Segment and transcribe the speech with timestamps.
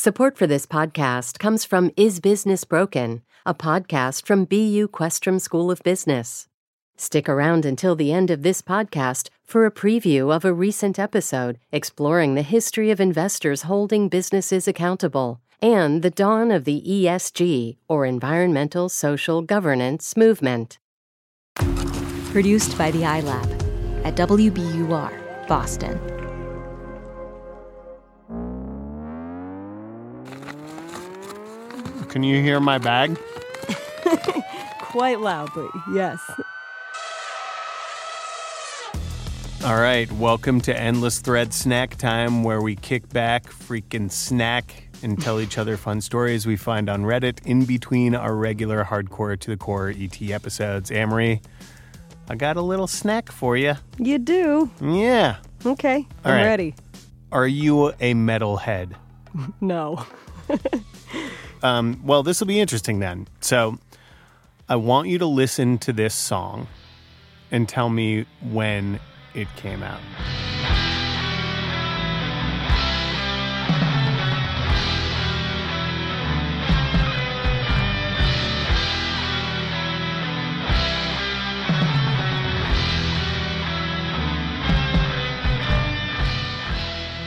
[0.00, 5.72] Support for this podcast comes from Is Business Broken, a podcast from BU Questrom School
[5.72, 6.46] of Business.
[6.96, 11.58] Stick around until the end of this podcast for a preview of a recent episode
[11.72, 18.06] exploring the history of investors holding businesses accountable and the dawn of the ESG, or
[18.06, 20.78] Environmental Social Governance, movement.
[22.30, 26.17] Produced by the iLab at WBUR, Boston.
[32.18, 33.16] Can you hear my bag?
[34.80, 36.18] Quite loudly, yes.
[39.64, 45.22] All right, welcome to Endless Thread Snack Time, where we kick back, freaking snack, and
[45.22, 49.50] tell each other fun stories we find on Reddit in between our regular hardcore to
[49.50, 50.90] the core ET episodes.
[50.90, 51.40] Amory,
[52.28, 53.74] I got a little snack for you.
[53.96, 54.68] You do?
[54.80, 55.36] Yeah.
[55.64, 56.44] Okay, All I'm right.
[56.46, 56.74] ready.
[57.30, 58.96] Are you a metalhead?
[59.60, 60.04] No.
[61.62, 63.26] Um, well, this will be interesting then.
[63.40, 63.78] So,
[64.68, 66.68] I want you to listen to this song
[67.50, 69.00] and tell me when
[69.34, 70.00] it came out.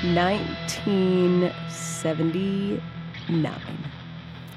[0.03, 2.81] Nineteen seventy-nine.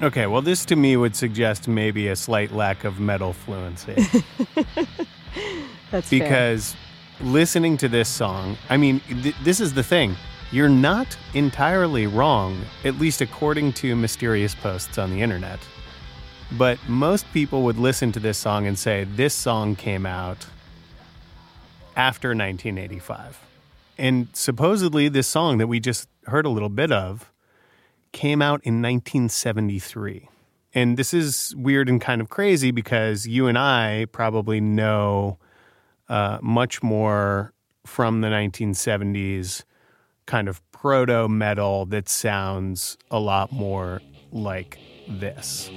[0.02, 3.94] Okay, well, this to me would suggest maybe a slight lack of metal fluency.
[5.90, 6.20] That's fair.
[6.20, 6.74] because
[7.20, 10.16] listening to this song, I mean, th- this is the thing.
[10.50, 15.60] You're not entirely wrong, at least according to mysterious posts on the internet.
[16.52, 20.46] But most people would listen to this song and say this song came out
[21.96, 23.40] after 1985.
[23.96, 27.30] And supposedly, this song that we just heard a little bit of
[28.14, 30.30] came out in 1973.
[30.72, 35.38] And this is weird and kind of crazy because you and I probably know
[36.08, 37.52] uh, much more
[37.84, 39.64] from the 1970s
[40.26, 44.00] kind of proto metal that sounds a lot more
[44.32, 44.78] like
[45.08, 45.70] this.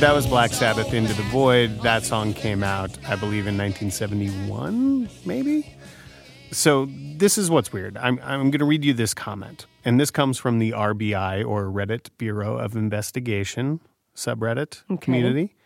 [0.00, 1.80] That was Black Sabbath Into the Void.
[1.80, 5.74] That song came out, I believe, in 1971, maybe?
[6.52, 7.96] So this is what's weird.
[7.96, 9.66] I'm, I'm going to read you this comment.
[9.84, 13.80] And this comes from the RBI, or Reddit Bureau of Investigation
[14.14, 15.56] subreddit community.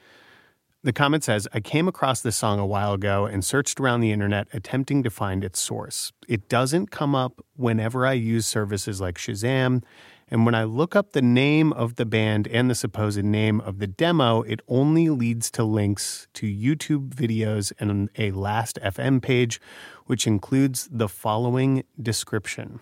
[0.82, 4.12] The comment says, I came across this song a while ago and searched around the
[4.12, 6.10] internet attempting to find its source.
[6.26, 9.82] It doesn't come up whenever I use services like Shazam.
[10.28, 13.78] And when I look up the name of the band and the supposed name of
[13.78, 19.60] the demo, it only leads to links to YouTube videos and a Last FM page,
[20.06, 22.80] which includes the following description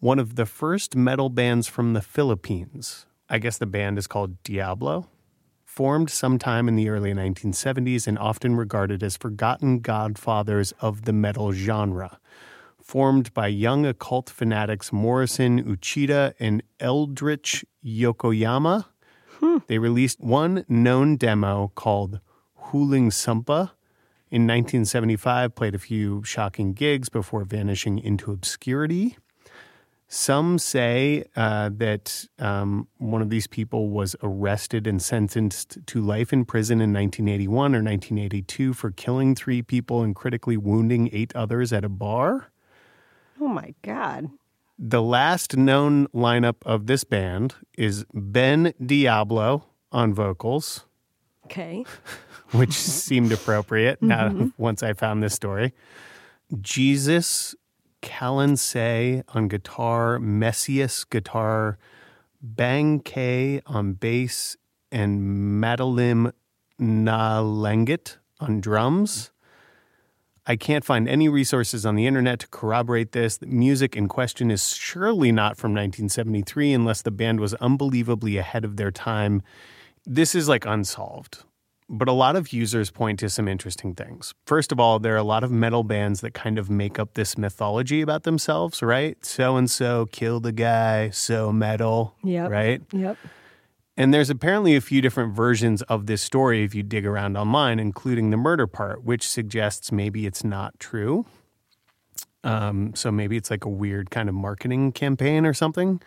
[0.00, 3.06] One of the first metal bands from the Philippines.
[3.28, 5.08] I guess the band is called Diablo
[5.72, 11.50] formed sometime in the early 1970s and often regarded as forgotten godfathers of the metal
[11.52, 12.18] genre.
[12.82, 18.86] Formed by young occult fanatics Morrison Uchida and Eldritch Yokoyama,
[19.66, 22.20] they released one known demo called
[22.66, 23.70] Huling Sumpa
[24.30, 29.16] in 1975, played a few shocking gigs before vanishing into obscurity.
[30.08, 36.32] Some say uh, that um, one of these people was arrested and sentenced to life
[36.32, 41.72] in prison in 1981 or 1982 for killing three people and critically wounding eight others
[41.72, 42.51] at a bar.
[43.42, 44.30] Oh my God.
[44.78, 50.84] The last known lineup of this band is Ben Diablo on vocals,
[51.46, 51.84] Okay.
[52.52, 54.48] which seemed appropriate now, mm-hmm.
[54.58, 55.72] once I found this story.
[56.60, 57.56] Jesus
[58.00, 61.78] Calansay on guitar, Messias guitar,
[62.40, 64.56] Bang K on bass,
[64.92, 66.32] and Madeline
[66.80, 69.31] Nalengit on drums.
[70.46, 73.36] I can't find any resources on the internet to corroborate this.
[73.36, 78.64] The music in question is surely not from 1973 unless the band was unbelievably ahead
[78.64, 79.42] of their time.
[80.04, 81.44] This is like unsolved.
[81.88, 84.32] But a lot of users point to some interesting things.
[84.46, 87.14] First of all, there are a lot of metal bands that kind of make up
[87.14, 89.22] this mythology about themselves, right?
[89.24, 92.50] So and so killed a guy, so metal, Yep.
[92.50, 92.82] right?
[92.92, 93.18] Yep.
[94.02, 97.78] And there's apparently a few different versions of this story if you dig around online,
[97.78, 101.24] including the murder part, which suggests maybe it's not true.
[102.42, 106.02] Um, so maybe it's like a weird kind of marketing campaign or something.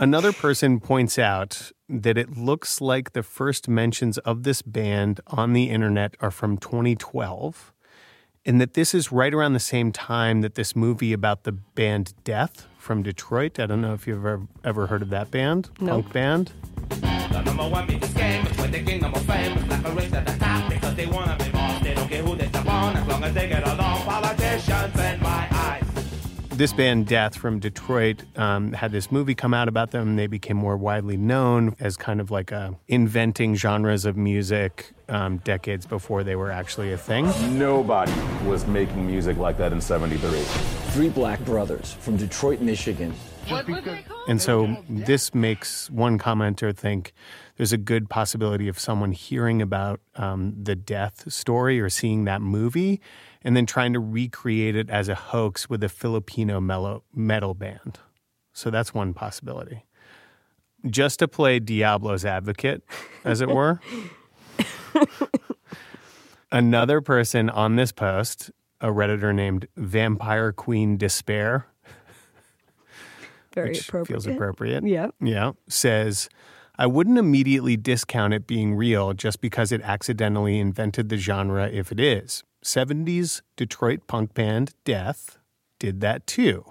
[0.00, 5.52] Another person points out that it looks like the first mentions of this band on
[5.52, 7.72] the internet are from 2012,
[8.44, 12.14] and that this is right around the same time that this movie about the band
[12.24, 13.58] Death from Detroit.
[13.58, 16.04] I don't know if you've ever, ever heard of that band, Nope.
[16.04, 16.52] punk band.
[16.90, 17.54] The
[26.56, 30.16] this band Death from Detroit um, had this movie come out about them.
[30.16, 35.38] They became more widely known as kind of like a inventing genres of music um,
[35.38, 37.26] decades before they were actually a thing.
[37.58, 38.12] Nobody
[38.46, 40.42] was making music like that in 73.
[40.92, 43.12] Three black brothers from Detroit, Michigan.
[44.26, 47.12] And so this makes one commenter think
[47.56, 52.40] there's a good possibility of someone hearing about um, the death story or seeing that
[52.40, 53.00] movie
[53.44, 57.98] and then trying to recreate it as a hoax with a Filipino metal band.
[58.52, 59.84] So that's one possibility.
[60.88, 62.82] Just to play Diablo's advocate,
[63.24, 63.80] as it were.
[66.52, 68.50] Another person on this post,
[68.80, 71.66] a Redditor named Vampire Queen Despair,
[73.54, 74.06] Very which appropriate.
[74.22, 74.86] feels appropriate.
[74.86, 75.14] Yep.
[75.20, 75.52] Yeah.
[75.68, 76.28] Says,
[76.76, 81.90] I wouldn't immediately discount it being real just because it accidentally invented the genre if
[81.90, 82.44] it is.
[82.64, 85.38] 70s Detroit punk band Death
[85.78, 86.64] did that too.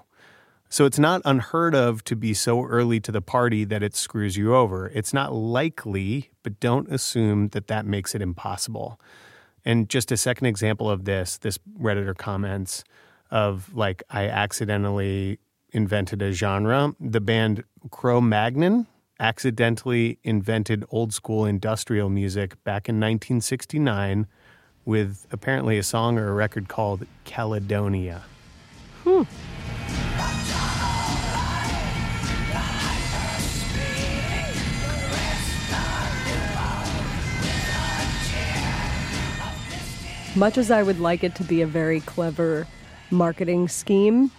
[0.70, 4.38] So it's not unheard of to be so early to the party that it screws
[4.38, 4.88] you over.
[4.88, 9.00] It's not likely, but don't assume that that makes it impossible.
[9.64, 12.84] And just a second example of this, this Redditor comments
[13.30, 15.38] of like, I accidentally
[15.74, 16.96] invented a genre.
[17.00, 18.88] The band Cro Magnon
[19.20, 24.26] accidentally invented old school industrial music back in 1969
[24.86, 28.24] with apparently a song or a record called Caledonia.
[29.04, 29.24] Hmm.
[40.36, 42.66] Much as I would like it to be a very clever
[43.12, 44.32] marketing scheme,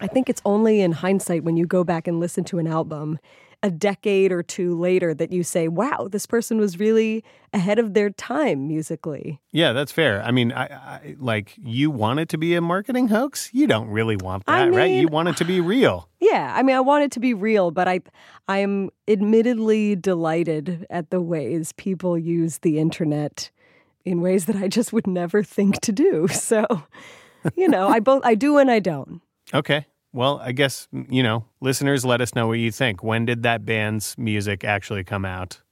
[0.00, 3.20] I think it's only in hindsight when you go back and listen to an album
[3.62, 7.94] a decade or two later that you say, wow, this person was really ahead of
[7.94, 9.40] their time musically.
[9.52, 10.22] Yeah, that's fair.
[10.22, 13.50] I mean, I, I like you want it to be a marketing hoax.
[13.52, 14.90] You don't really want I that, right?
[14.90, 16.08] You want it to be real.
[16.18, 18.00] Yeah, I mean, I want it to be real, but I,
[18.48, 23.50] I am admittedly delighted at the ways people use the internet
[24.04, 26.26] in ways that I just would never think to do.
[26.42, 26.66] So,
[27.56, 29.22] you know, I both I do and I don't.
[29.54, 29.86] Okay.
[30.12, 33.02] Well, I guess, you know, listeners, let us know what you think.
[33.02, 35.62] When did that band's music actually come out?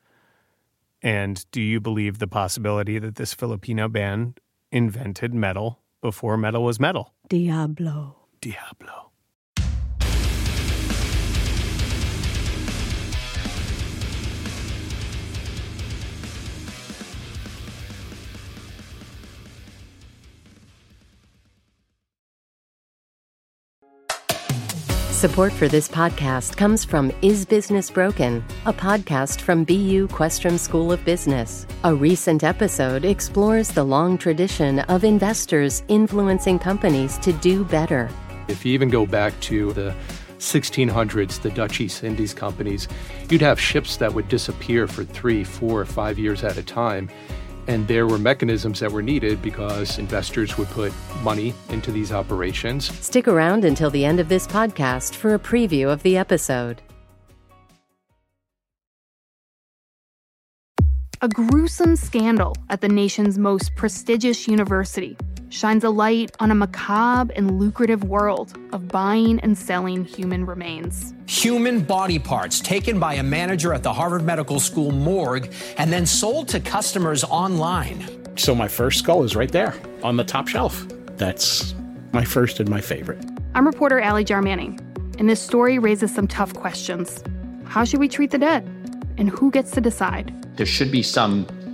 [1.02, 4.40] And do you believe the possibility that this Filipino band
[4.72, 7.14] invented metal before metal was metal?
[7.28, 8.16] Diablo.
[8.40, 9.09] Diablo.
[25.20, 30.92] Support for this podcast comes from Is Business Broken, a podcast from BU Questrom School
[30.92, 31.66] of Business.
[31.84, 38.08] A recent episode explores the long tradition of investors influencing companies to do better.
[38.48, 39.94] If you even go back to the
[40.38, 42.88] 1600s, the Dutch East Indies companies,
[43.28, 47.10] you'd have ships that would disappear for three, four, or five years at a time.
[47.70, 52.90] And there were mechanisms that were needed because investors would put money into these operations.
[52.98, 56.82] Stick around until the end of this podcast for a preview of the episode.
[61.22, 65.16] A gruesome scandal at the nation's most prestigious university
[65.50, 71.12] shines a light on a macabre and lucrative world of buying and selling human remains.
[71.26, 76.06] Human body parts taken by a manager at the Harvard Medical School morgue and then
[76.06, 78.06] sold to customers online.
[78.36, 80.86] So my first skull is right there on the top shelf.
[81.16, 81.74] That's
[82.12, 83.24] my first and my favorite.
[83.54, 84.80] I'm reporter Ally Jarmanning,
[85.18, 87.22] and this story raises some tough questions.
[87.64, 88.64] How should we treat the dead?
[89.18, 90.34] And who gets to decide?
[90.56, 91.46] There should be some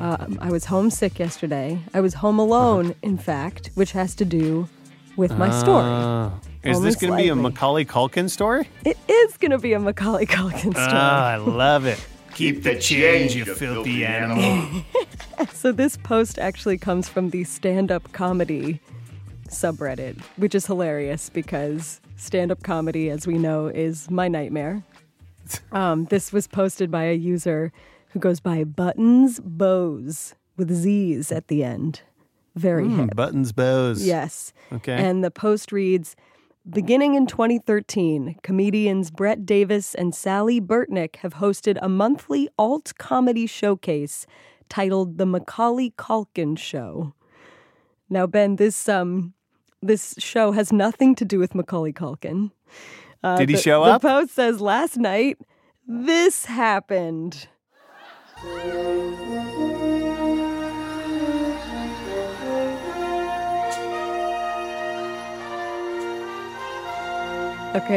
[0.00, 1.78] Um, I was homesick yesterday.
[1.92, 4.66] I was home alone, in fact, which has to do
[5.16, 5.84] with my story.
[5.84, 6.30] Uh,
[6.64, 7.36] is this going to be a.
[7.36, 8.66] Macaulay Culkin story?
[8.84, 10.88] It is going to be a Macaulay Culkin story.
[10.90, 12.02] Ah, I love it.
[12.34, 14.82] Keep the change, you filthy animal.
[15.52, 18.78] So this post actually comes from the stand-up comedy
[19.48, 24.82] subreddit, which is hilarious because stand-up comedy, as we know, is my nightmare.
[25.72, 27.72] Um, this was posted by a user
[28.10, 32.02] who goes by Buttons Bows with Z's at the end.
[32.56, 33.16] Very Mm, hip.
[33.16, 34.04] buttons, bows.
[34.06, 34.52] Yes.
[34.72, 34.92] Okay.
[34.94, 36.16] And the post reads
[36.68, 43.46] Beginning in 2013, comedians Brett Davis and Sally Burtnick have hosted a monthly alt comedy
[43.46, 44.26] showcase
[44.68, 47.14] titled The Macaulay Culkin Show.
[48.10, 49.32] Now, Ben, this um,
[49.82, 52.50] this show has nothing to do with Macaulay Culkin.
[53.22, 54.02] Uh, Did he the- show up?
[54.02, 55.38] the post says last night
[55.88, 57.48] this happened.
[58.42, 58.54] Okay,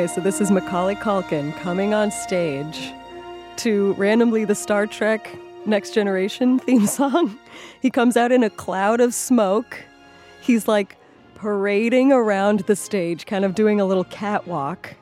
[0.08, 2.92] so this is Macaulay Culkin coming on stage
[3.56, 5.34] to randomly the Star Trek
[5.66, 7.40] Next Generation theme song.
[7.82, 9.86] He comes out in a cloud of smoke.
[10.42, 10.98] He's like
[11.36, 14.94] parading around the stage, kind of doing a little catwalk.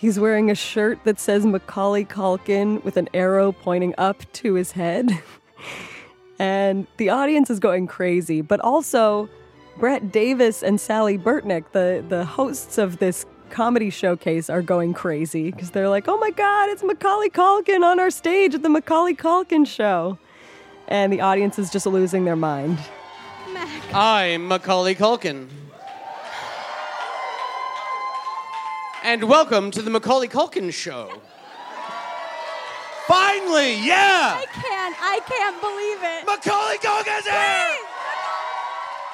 [0.00, 4.72] He's wearing a shirt that says Macaulay Culkin with an arrow pointing up to his
[4.72, 5.10] head.
[6.38, 9.28] and the audience is going crazy, but also
[9.76, 15.50] Brett Davis and Sally Burtnick, the, the hosts of this comedy showcase, are going crazy
[15.50, 19.14] because they're like, oh my God, it's Macaulay Culkin on our stage at the Macaulay
[19.14, 20.16] Culkin show.
[20.88, 22.78] And the audience is just losing their mind.
[23.92, 25.59] I'm Macaulay Culkin.
[29.02, 31.10] And welcome to the Macaulay Culkin Show.
[33.06, 34.38] Finally, yeah!
[34.38, 34.96] I can't.
[35.00, 36.26] I can't believe it.
[36.26, 37.76] Macaulay Culkin's here!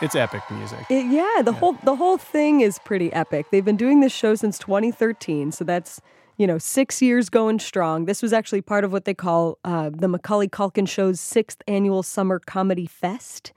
[0.03, 0.81] It's epic music.
[0.91, 3.47] It- yeah, the whole the whole thing is pretty epic.
[3.51, 6.01] They've been doing this show since 2013, so that's
[6.37, 8.05] you know six years going strong.
[8.07, 12.03] This was actually part of what they call uh, the Macaulay Culkin Show's sixth annual
[12.03, 13.53] Summer Comedy Fest.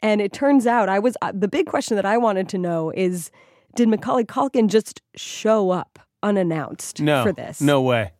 [0.00, 2.90] And it turns out, I was uh, the big question that I wanted to know
[2.92, 3.32] is,
[3.78, 7.22] did Macaulay Culkin just show up unannounced No.
[7.22, 7.60] for this?
[7.60, 8.10] No way.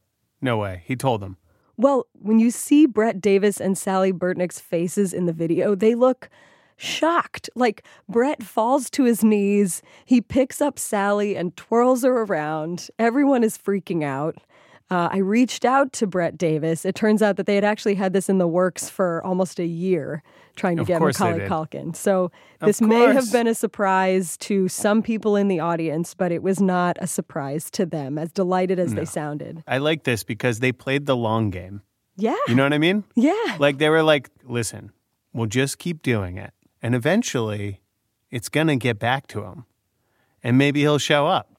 [0.40, 0.84] No way.
[0.86, 1.36] He told them.
[1.76, 6.30] Well, when you see Brett Davis and Sally Burtnick's faces in the video, they look
[6.76, 7.50] shocked.
[7.56, 12.88] Like Brett falls to his knees, he picks up Sally and twirls her around.
[12.96, 14.36] Everyone is freaking out.
[14.90, 16.84] Uh, I reached out to Brett Davis.
[16.86, 19.66] It turns out that they had actually had this in the works for almost a
[19.66, 20.22] year,
[20.56, 21.46] trying to Of get Macaulay.
[21.46, 21.94] Culkin.
[21.94, 22.30] So
[22.60, 26.58] this may have been a surprise to some people in the audience, but it was
[26.60, 29.00] not a surprise to them, as delighted as No.
[29.00, 29.62] they sounded.
[29.68, 31.82] I like this because they played the long game.
[32.16, 32.34] Yeah.
[32.48, 33.04] You know what I mean?
[33.14, 33.56] Yeah.
[33.58, 34.90] Like they were like, listen,
[35.34, 36.52] we'll just keep doing it.
[36.82, 37.82] And eventually
[38.30, 39.66] it's going to get back to him.
[40.42, 41.52] And maybe he'll show up.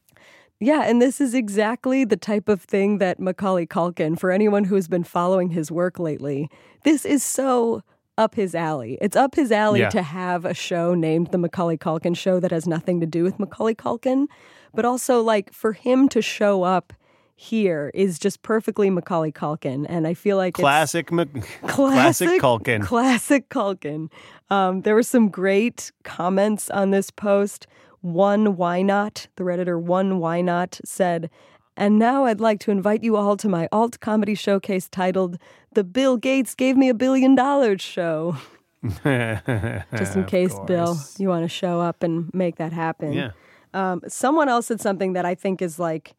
[0.60, 4.88] Yeah, and this is exactly the type of thing that Macaulay Culkin, for anyone who's
[4.90, 6.50] been following his work lately,
[6.84, 7.82] this is so
[8.18, 8.98] up his alley.
[9.00, 9.90] It's up his alley Yeah.
[9.90, 13.40] to have a show named The Macaulay Culkin Show that has nothing to do with
[13.40, 14.28] Macaulay Culkin,
[14.74, 16.92] but also like for him to show up
[17.38, 19.86] here is just perfectly Macaulay Culkin.
[19.88, 21.30] And I feel like it's- Classic, Mc-
[21.68, 22.82] classic Culkin.
[22.84, 24.10] Classic Culkin.
[24.50, 27.66] Um, there were some great comments on this post.
[28.02, 31.30] One Why Not, the Redditor One Why Not said,
[31.76, 35.38] and now I'd like to invite you all to my alt comedy showcase titled
[35.74, 38.38] The Bill Gates Gave Me a Billion Dollars Show.
[39.04, 43.14] Just in case, Bill, you want to show up and make that happen.
[43.14, 43.32] Yeah.
[43.74, 46.16] Um, someone else said something that I think is like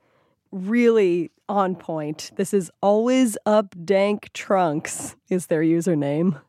[0.52, 2.30] really on point.
[2.37, 6.40] This is always up dank trunks is their username.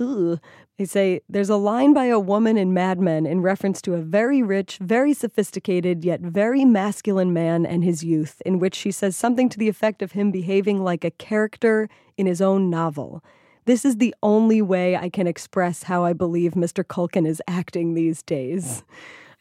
[0.00, 0.38] Ooh.
[0.78, 4.02] They say there's a line by a woman in Mad Men in reference to a
[4.02, 9.16] very rich, very sophisticated, yet very masculine man and his youth, in which she says
[9.16, 13.24] something to the effect of him behaving like a character in his own novel.
[13.64, 16.84] This is the only way I can express how I believe Mr.
[16.84, 18.84] Culkin is acting these days.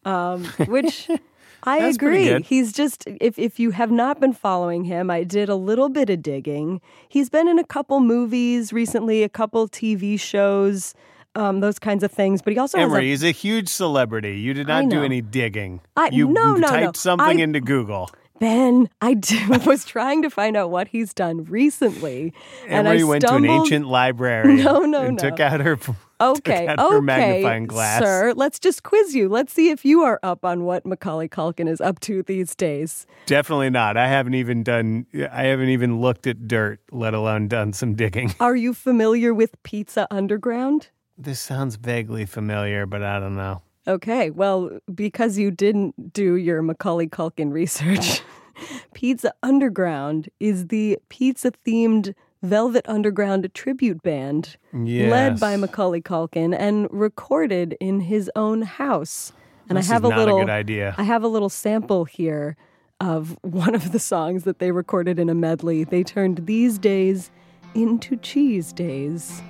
[0.06, 1.10] Um, which
[1.63, 2.42] I That's agree.
[2.44, 6.10] He's just if if you have not been following him, I did a little bit
[6.10, 6.80] of digging.
[7.10, 10.94] He's been in a couple movies recently, a couple TV shows,
[11.36, 12.42] um, those kinds of things.
[12.42, 14.39] But he also has Amory, a, he's a huge celebrity.
[14.39, 15.82] You did not do any digging.
[15.96, 16.92] I- you no, no, no.
[16.96, 18.10] something I- into Google.
[18.38, 18.89] Ben.
[19.01, 22.34] I d- was trying to find out what he's done recently,
[22.68, 25.30] and I Amory went to an ancient library No, no, and no.
[25.30, 25.77] took out her
[26.22, 28.01] Okay, took out her okay, magnifying glass.
[28.01, 28.34] sir.
[28.36, 29.27] Let's just quiz you.
[29.30, 33.06] Let's see if you are up on what Macaulay Culkin is up to these days.
[33.25, 33.96] Definitely not.
[33.98, 38.34] I haven't even done I haven't even looked at dirt, let alone done some digging.
[38.42, 40.89] Are you familiar with Pizza Underground?
[41.17, 43.62] This sounds vaguely familiar, but I don't know.
[43.88, 48.22] Okay, well, because you didn't do your Macaulay Culkin research,
[48.93, 56.88] Pizza Underground is the pizza themed Velvet Underground tribute band led by Macaulay Culkin and
[56.91, 59.31] recorded in his own house.
[59.67, 60.95] And This I have a a little good idea.
[60.98, 62.55] I have a little sample here
[63.00, 65.84] of one of the songs that they recorded in a medley.
[65.84, 67.31] They turned these days
[67.74, 69.41] into cheese days.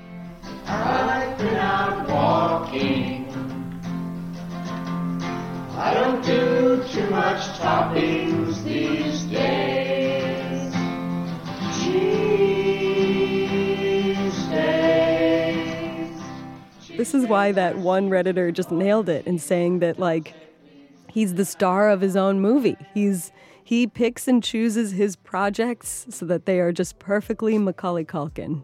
[0.68, 3.26] I've out walking.
[5.78, 7.60] I don't do too much
[8.64, 9.66] these days.
[16.98, 20.34] This is why that one redditor just nailed it in saying that like
[21.10, 22.78] he's the star of his own movie.
[22.94, 23.32] He's
[23.64, 28.64] he picks and chooses his projects so that they are just perfectly Macaulay Culkin.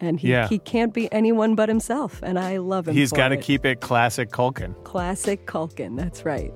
[0.00, 0.48] And he, Yeah.
[0.48, 2.20] he can't be anyone but himself.
[2.22, 2.94] And I love him.
[2.94, 4.74] He's got to keep it classic Culkin.
[4.84, 5.96] classic Culkin.
[5.96, 6.52] That's right.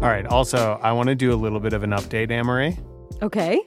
[0.00, 0.26] All right.
[0.26, 2.78] Also, I want to do a little bit of an update, Amory.
[3.20, 3.60] Okay.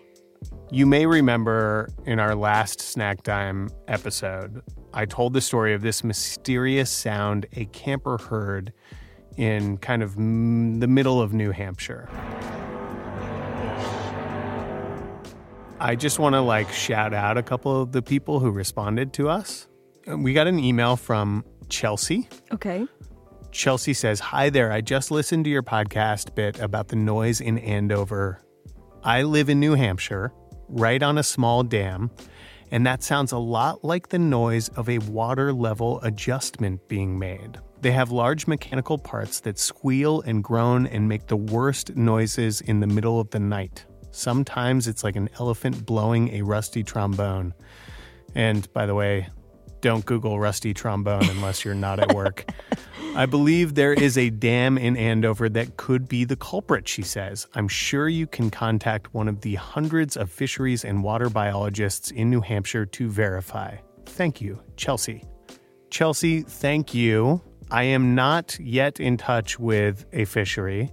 [0.72, 4.62] You may remember in our last snack time episode,
[4.94, 8.72] I told the story of this mysterious sound a camper heard
[9.36, 12.08] in kind of mm, the middle of New Hampshire.
[15.82, 19.30] I just want to like shout out a couple of the people who responded to
[19.30, 19.68] us.
[20.06, 22.30] We got an email from Chelsea.
[22.52, 22.86] Okay.
[23.52, 24.72] Chelsea says, Hi there.
[24.72, 28.46] I just listened to your podcast bit about the noise in Andover.
[29.04, 30.32] I live in New Hampshire,
[30.70, 32.12] right on a small dam,
[32.70, 37.58] and that sounds a lot like the noise of a water level adjustment being made.
[37.82, 42.82] They have large mechanical parts that squeal and groan and make the worst noises in
[42.82, 43.88] the middle of the night.
[44.12, 47.54] Sometimes it's like an elephant blowing a rusty trombone.
[48.36, 49.28] And by the way,
[49.82, 52.46] don't Google rusty trombone unless you're not at work.
[53.16, 57.48] I believe there is a dam in Andover that could be the culprit, she says.
[57.56, 62.30] I'm sure you can contact one of the hundreds of fisheries and water biologists in
[62.30, 63.76] New Hampshire to verify.
[64.06, 65.24] Thank you, Chelsea.
[65.90, 67.42] Chelsea, thank you.
[67.70, 70.92] I am not yet in touch with a fishery,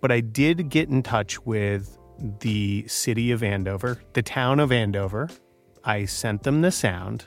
[0.00, 1.96] but I did get in touch with
[2.38, 5.28] the city of Andover, the town of Andover.
[5.84, 7.24] I sent them the sound,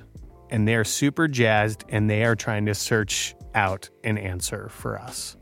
[0.50, 5.36] and they're super jazzed and they are trying to search out an answer for us.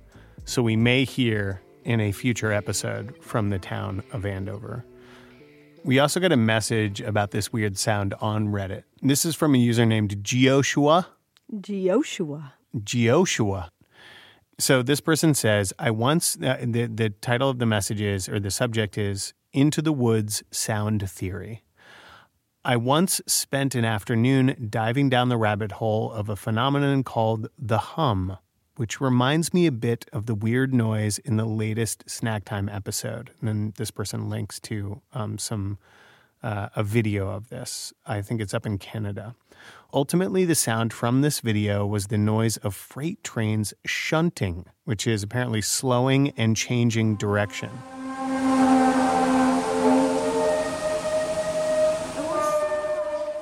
[0.45, 4.85] So we may hear in a future episode from the town of Andover.
[5.83, 8.83] We also got a message about this weird sound on Reddit.
[9.01, 11.05] This is from a user named Geoshua.
[11.53, 12.53] Geoshua.
[12.77, 13.69] Geoshua.
[14.59, 18.39] So this person says, I once, uh, the, the title of the message is, or
[18.39, 21.61] the subject is, Into the Woods Sound Theory.
[22.65, 27.77] I once spent an afternoon diving down the rabbit hole of a phenomenon called the
[27.77, 28.37] hum,
[28.77, 33.31] which reminds me a bit of the weird noise in the latest Snack Time episode.
[33.39, 35.77] And then this person links to um, some
[36.41, 37.93] uh, a video of this.
[38.05, 39.35] I think it's up in Canada.
[39.93, 45.23] Ultimately, the sound from this video was the noise of freight trains shunting, which is
[45.23, 47.69] apparently slowing and changing direction.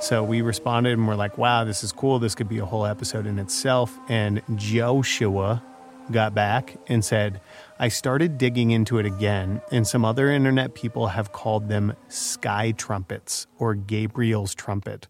[0.01, 2.17] So we responded and we're like, wow, this is cool.
[2.17, 3.99] This could be a whole episode in itself.
[4.09, 5.63] And Joshua
[6.11, 7.39] got back and said,
[7.77, 12.71] I started digging into it again, and some other internet people have called them sky
[12.71, 15.07] trumpets or Gabriel's trumpet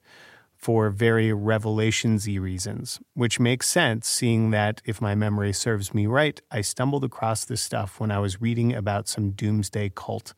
[0.58, 6.42] for very revelationsy reasons, which makes sense seeing that if my memory serves me right,
[6.52, 10.34] I stumbled across this stuff when I was reading about some doomsday cult,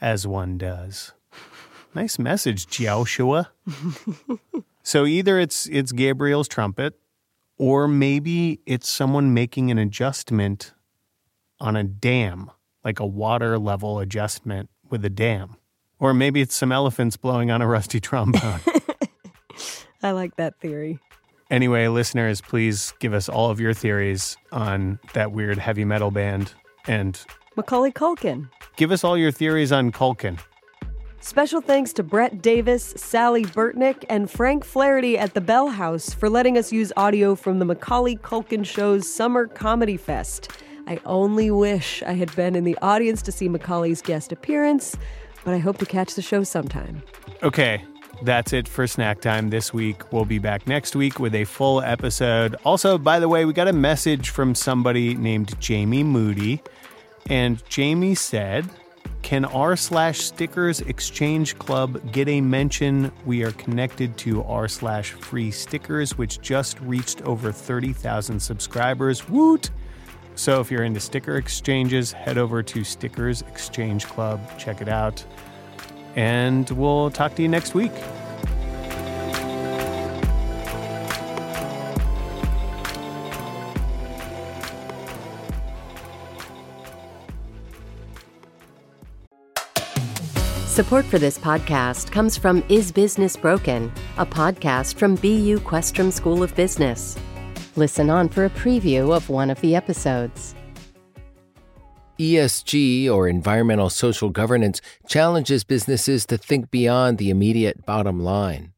[0.00, 1.12] as one does.
[1.94, 3.50] Nice message, Joshua.
[4.82, 6.94] so either it's it's Gabriel's trumpet,
[7.58, 10.72] or maybe it's someone making an adjustment
[11.58, 12.50] on a dam,
[12.84, 15.56] like a water level adjustment with a dam.
[15.98, 18.60] Or maybe it's some elephants blowing on a rusty trombone.
[20.02, 20.98] I like that theory.
[21.50, 26.54] anyway, listeners, please give us all of your theories on that weird heavy metal band
[26.86, 27.20] and
[27.56, 28.48] Macaulay Culkin.
[28.76, 30.38] give us all your theories on Culkin.
[31.22, 36.30] Special thanks to Brett Davis, Sally Burtnick, and Frank Flaherty at the Bell House for
[36.30, 40.50] letting us use audio from the Macaulay Culkin Show's Summer Comedy Fest.
[40.86, 44.96] I only wish I had been in the audience to see Macaulay's guest appearance,
[45.44, 47.02] but I hope to catch the show sometime.
[47.42, 47.84] Okay,
[48.22, 50.10] that's it for snack time this week.
[50.12, 52.56] We'll be back next week with a full episode.
[52.64, 56.62] Also, by the way, we got a message from somebody named Jamie Moody,
[57.28, 58.68] and Jamie said,
[59.22, 63.12] "Can r slash stickers exchange club get a mention?
[63.24, 69.28] We are connected to r slash free stickers, which just reached over thirty thousand subscribers.
[69.28, 69.70] Woot!"
[70.34, 74.40] So if you're into sticker exchanges, head over to Stickers Exchange Club.
[74.58, 75.24] Check it out.
[76.16, 77.92] and we'll talk to you next week.
[90.70, 96.44] Support for this podcast comes from Is Business Broken, a podcast from BU Questrom School
[96.44, 97.18] of Business.
[97.74, 100.54] Listen on for a preview of one of the episodes.
[102.20, 108.72] ESG, or environmental social governance, challenges businesses to think beyond the immediate bottom line.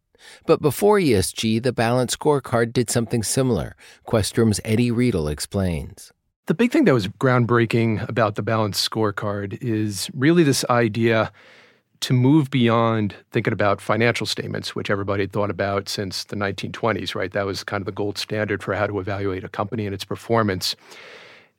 [0.47, 3.77] But before ESG, the Balanced Scorecard did something similar.
[4.09, 6.11] Questrom's Eddie Riedl explains.
[6.47, 11.31] The big thing that was groundbreaking about the Balanced Scorecard is really this idea
[12.03, 17.15] to move beyond thinking about financial statements, which everybody had thought about since the 1920s,
[17.15, 17.33] right?
[17.33, 20.05] That was kind of the gold standard for how to evaluate a company and its
[20.05, 20.75] performance.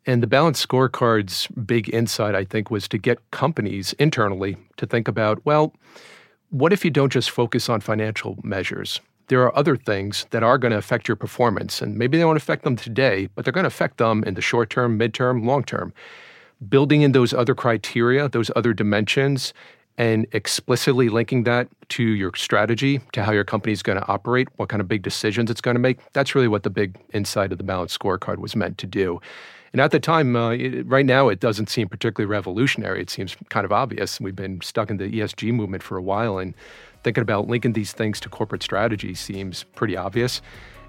[0.06, 5.08] And the balanced scorecard's big insight, I think, was to get companies internally to think
[5.08, 5.74] about well,
[6.50, 9.00] what if you don't just focus on financial measures?
[9.28, 12.38] There are other things that are going to affect your performance, and maybe they won't
[12.38, 15.64] affect them today, but they're going to affect them in the short term, midterm, long
[15.64, 15.94] term.
[16.68, 19.54] Building in those other criteria, those other dimensions,
[19.98, 24.48] and explicitly linking that to your strategy, to how your company is going to operate,
[24.58, 26.00] what kind of big decisions it's going to make.
[26.14, 29.22] That's really what the big insight of the balanced scorecard was meant to do.
[29.72, 33.02] And at the time, uh, it, right now, it doesn't seem particularly revolutionary.
[33.02, 34.22] It seems kind of obvious.
[34.22, 36.54] We've been stuck in the ESG movement for a while, and
[37.04, 40.42] thinking about linking these things to corporate strategy seems pretty obvious.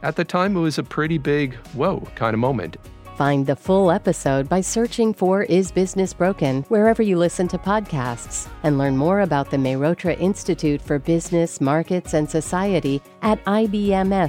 [0.02, 2.76] At the time, it was a pretty big, whoa kind of moment.
[3.16, 8.48] Find the full episode by searching for Is Business Broken wherever you listen to podcasts
[8.64, 14.24] and learn more about the Mehrotra Institute for Business, Markets, and Society at ibms.bu.edu.